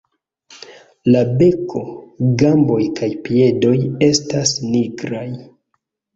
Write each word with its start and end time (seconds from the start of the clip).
La 1.15 1.19
beko, 1.41 1.81
gamboj 2.43 2.79
kaj 3.01 3.11
piedoj 3.29 3.75
estas 4.09 4.57
nigraj. 4.73 5.25